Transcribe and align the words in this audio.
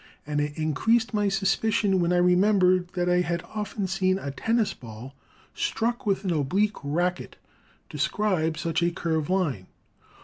And 0.25 0.41
it 0.41 0.57
increased 0.57 1.13
my 1.13 1.29
suspicion, 1.29 1.99
when 1.99 2.11
I 2.11 2.17
remembered 2.17 2.87
that 2.93 3.07
I 3.07 3.21
had 3.21 3.43
often 3.53 3.85
seen 3.85 4.17
a 4.17 4.31
tennis 4.31 4.73
ball 4.73 5.13
struck 5.53 6.07
with 6.07 6.25
an 6.25 6.31
oblique 6.33 6.77
racket, 6.83 7.35
describe 7.87 8.57
such 8.57 8.81
a 8.81 8.89
curve 8.89 9.29
line. 9.29 9.67